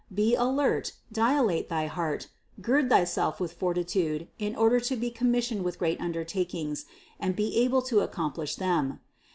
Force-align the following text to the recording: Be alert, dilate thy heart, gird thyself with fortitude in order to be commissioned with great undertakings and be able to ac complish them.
Be 0.11 0.33
alert, 0.33 0.93
dilate 1.13 1.69
thy 1.69 1.85
heart, 1.85 2.27
gird 2.59 2.89
thyself 2.89 3.39
with 3.39 3.53
fortitude 3.53 4.27
in 4.39 4.55
order 4.55 4.79
to 4.79 4.95
be 4.95 5.11
commissioned 5.11 5.63
with 5.63 5.77
great 5.77 6.01
undertakings 6.01 6.85
and 7.19 7.35
be 7.35 7.55
able 7.57 7.83
to 7.83 8.01
ac 8.01 8.09
complish 8.11 8.55
them. 8.55 8.99